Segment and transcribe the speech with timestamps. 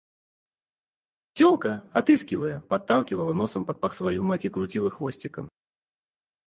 [1.35, 5.47] Телка, отыскивая, подталкивала носом под пах свою мать и крутила хвостиком.